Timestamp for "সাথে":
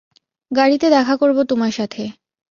1.71-2.03